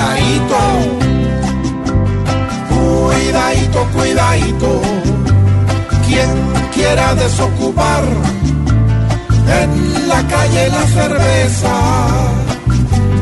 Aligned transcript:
cuidadito, 0.00 0.58
cuidadito, 2.68 3.86
cuidadito. 3.92 4.80
Quien 6.06 6.30
quiera 6.72 7.14
desocupar 7.14 8.02
en 9.62 10.08
la 10.08 10.26
calle 10.26 10.68
la 10.68 10.86
cerveza, 10.86 11.74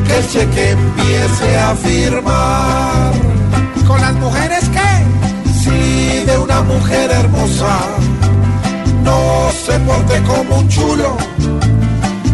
que 0.07 0.17
el 0.17 0.27
cheque 0.29 0.71
empiece 0.71 1.59
a 1.59 1.75
firmar. 1.75 3.13
¿Con 3.87 4.01
las 4.01 4.13
mujeres 4.15 4.69
qué? 4.69 5.51
Si 5.61 6.25
de 6.25 6.37
una 6.37 6.61
mujer 6.61 7.11
hermosa 7.11 7.79
no 9.03 9.49
se 9.65 9.79
porte 9.79 10.21
como 10.23 10.59
un 10.59 10.69
chulo, 10.69 11.17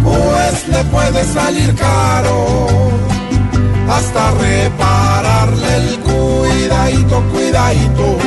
pues 0.03 0.67
le 0.67 0.83
puede 0.85 1.23
salir 1.23 1.73
caro 1.75 2.84
hasta 3.89 4.31
repararle 4.31 5.75
el 5.77 5.99
cuidadito, 5.99 7.23
cuidadito. 7.31 8.17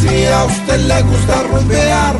Si 0.00 0.26
a 0.26 0.44
usted 0.44 0.80
le 0.80 1.02
gusta 1.02 1.42
rumbear, 1.50 2.16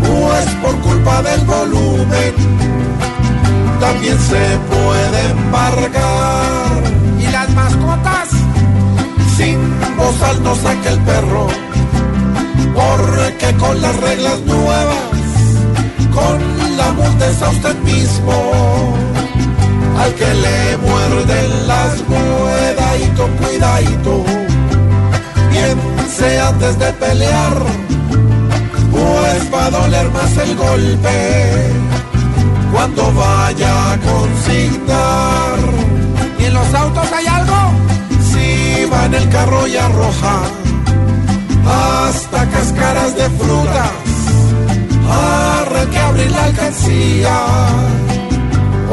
pues 0.00 0.46
por 0.62 0.76
culpa 0.80 1.22
del 1.22 1.40
volumen, 1.46 2.34
también 3.80 4.18
se 4.18 4.58
puede 4.70 5.30
embargar. 5.30 6.82
¿Y 7.18 7.26
las 7.30 7.48
mascotas? 7.50 8.28
Sin 9.36 9.58
bozal 9.96 10.42
no 10.42 10.54
saque 10.54 10.88
el 10.88 10.98
perro, 11.00 11.46
porque 12.74 13.56
con 13.58 13.80
las 13.80 13.96
reglas 14.00 14.40
nuevas, 14.40 14.96
con 16.12 16.76
la 16.76 16.92
multa 16.92 17.26
es 17.26 17.42
a 17.42 17.48
usted 17.48 17.76
mismo. 17.78 18.79
Al 20.02 20.14
que 20.14 20.34
le 20.34 20.76
muerden 20.78 21.68
las 21.68 21.92
cuidadito, 22.08 23.28
cuidadito, 23.38 24.24
piense 25.50 26.40
antes 26.40 26.78
de 26.78 26.92
pelear, 26.94 27.56
pues 28.90 29.54
va 29.54 29.66
a 29.66 29.70
doler 29.70 30.10
más 30.10 30.36
el 30.38 30.56
golpe 30.56 31.70
cuando 32.72 33.12
vaya 33.12 33.92
a 33.92 33.98
consignar. 33.98 35.58
¿Y 36.38 36.44
en 36.44 36.54
los 36.54 36.74
autos 36.74 37.12
hay 37.12 37.26
algo? 37.26 37.60
Si 38.30 38.86
va 38.86 39.04
en 39.04 39.14
el 39.14 39.28
carro 39.28 39.66
y 39.66 39.76
arroja 39.76 40.40
hasta 41.66 42.46
cáscaras 42.48 43.16
de 43.16 43.28
frutas, 43.30 43.90
arre 45.10 45.90
que 45.90 45.98
abrir 45.98 46.30
la 46.30 46.44
alcancía, 46.44 47.36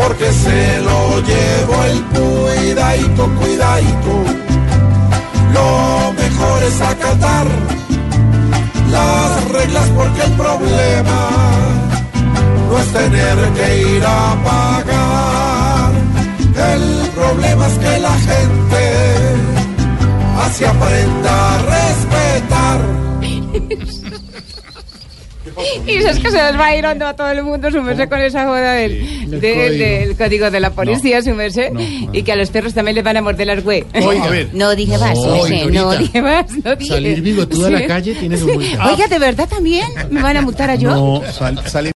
porque 0.07 0.31
se 0.31 0.79
lo 0.79 1.19
llevo 1.19 1.83
el 1.83 2.01
cuidadito, 2.15 3.29
cuidadito. 3.41 4.13
Lo 5.53 6.13
mejor 6.13 6.63
es 6.63 6.81
acatar 6.81 7.47
las 8.89 9.51
reglas 9.51 9.89
porque 9.97 10.21
el 10.23 10.31
problema 10.31 11.19
no 12.69 12.79
es 12.79 12.93
tener 12.93 13.37
que 13.57 13.81
ir 13.95 14.03
a 14.05 14.35
pagar. 14.47 15.91
El 16.73 17.09
problema 17.09 17.67
es 17.67 17.77
que 17.77 17.99
la 17.99 18.15
gente 18.29 18.83
así 20.45 20.63
aprenda 20.63 21.46
Y 25.85 25.91
eso 25.95 26.09
es 26.09 26.19
que 26.19 26.31
se 26.31 26.41
les 26.41 26.57
va 26.59 26.65
a 26.67 26.75
ir 26.75 26.85
hondo 26.85 27.05
a 27.07 27.13
todo 27.15 27.29
el 27.31 27.43
mundo, 27.43 27.69
su 27.71 27.81
merced, 27.81 28.09
con 28.09 28.19
esa 28.21 28.45
joda 28.45 28.73
del, 28.73 29.29
Del 29.29 29.41
del- 29.41 29.55
código. 29.55 29.85
del 29.85 30.17
código 30.17 30.51
de 30.51 30.59
la 30.59 30.69
policía, 30.71 31.21
su 31.21 31.33
merced. 31.33 31.71
No, 31.71 31.79
y 32.13 32.23
que 32.23 32.31
a 32.31 32.35
los 32.35 32.49
perros 32.49 32.73
también 32.73 32.95
les 32.95 33.03
van 33.03 33.17
a 33.17 33.21
morder 33.21 33.47
las 33.47 33.63
güey. 33.63 33.83
Oiga, 34.05 34.23
a 34.25 34.29
ver. 34.29 34.49
No 34.53 34.75
dije 34.75 34.97
más, 34.97 35.15
No, 35.17 35.33
merced, 35.43 35.65
no 35.69 35.83
Dorita. 35.83 35.97
dije 36.01 36.21
más. 36.21 36.45
No 36.63 36.75
dije. 36.75 36.93
Salir 36.93 37.21
bigotuda 37.21 37.67
a 37.67 37.71
la 37.71 37.79
Sí. 37.79 37.85
calle 37.87 38.15
tiene 38.15 38.37
su 38.37 38.47
multa. 38.47 38.89
Oiga, 38.91 39.07
¿de 39.07 39.19
verdad 39.19 39.47
también? 39.47 39.87
¿Me 40.09 40.21
van 40.21 40.37
a 40.37 40.41
multar 40.41 40.69
a 40.69 40.75
yo? 40.75 40.89
No, 40.89 41.21
sal- 41.31 41.61
sale 41.67 41.91